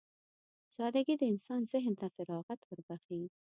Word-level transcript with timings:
سادهګي 0.75 1.15
د 1.17 1.23
انسان 1.33 1.61
ذهن 1.71 1.93
ته 1.99 2.07
فراغت 2.15 2.59
وربښي. 2.65 3.21